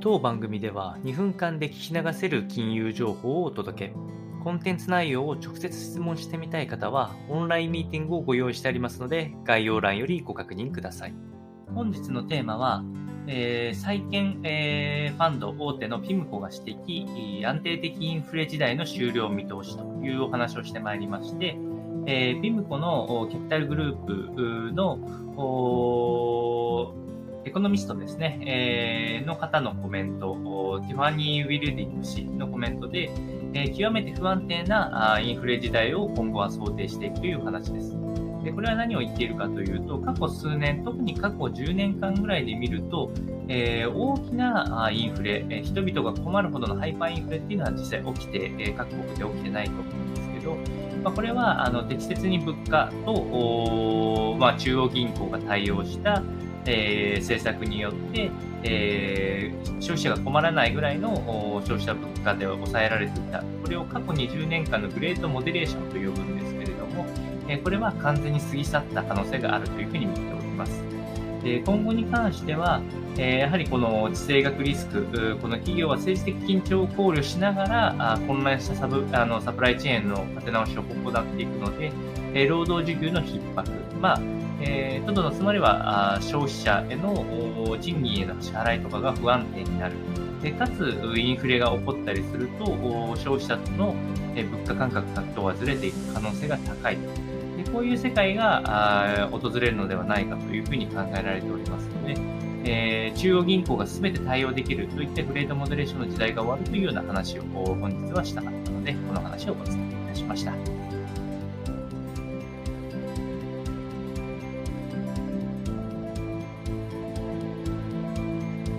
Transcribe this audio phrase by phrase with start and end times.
[0.00, 3.94] 当番組では2分間で聞き流せる金融情報をお届け。
[4.44, 11.14] コンテンツ内容を直接質問してみたい方は、オンラインミーティングをご用意してありますので、概要欄よりご確認ください。
[11.74, 12.84] 本日のテーマは、
[13.26, 21.58] えー、債券、えー、ファンド大手のピムコが指摘、安定的インフレ時代の終了見通しというお話をしてまいりまして、
[22.06, 24.98] えー、ピムコのキャピタルグループの
[27.48, 33.10] エコノミストですね、えー、の方のコメント、ティファニー・ウィルディング氏のコメントで、
[33.54, 37.96] えー、極めて不安定なインフレ時代を今後は想定していくという話です。
[38.44, 43.10] でこれは何を言っているかというと、過去数年、特に過去10年間ぐらいで見ると、
[43.48, 50.56] えー、大きなインフレ、え人々が困るほどのハイパーインフレっていうのは実際起きて、え各国で起きてないと思うんですけど、
[51.02, 56.22] まあ、これはあの適切に物価と、まあ、中央銀行が対応した
[56.70, 58.30] えー、政策によって、
[58.62, 61.16] えー、消費者が困らないぐらいの
[61.64, 63.42] 消費者物価で抑えられていた。
[63.62, 67.06] これを過去20年間のグレートモデレーションと呼ぶんですけれども、
[67.48, 70.37] えー、これは完全に過ぎ去った可能性があるというふうに見ております。
[71.48, 72.82] で今後に関しては、
[73.16, 81.90] え、やはりこの地政学リスク、この企業は政治的緊張を考慮しながら、あ混乱したサブあのサプライチェーンの立て直しを行っていくので、
[82.34, 84.20] え、労働需給の逼迫、まあ
[84.60, 87.24] えー、とどのつまりはあ消費者への
[87.80, 89.94] 賃金への支払いとかが不安定になる。
[90.42, 92.66] でかつ、インフレが起こったりすると、
[93.16, 93.94] 消費者の
[94.34, 96.98] 物価感覚とはずれていく可能性が高い。
[97.72, 102.16] こういう世界が訪れるのではないかというふうに考えられておりますので、
[102.64, 110.97] えー、中央銀行が全て対応できるといったグレードモデレーションの時代が終わるというような話を本日はしたかったので、この話をお伝えいたしました。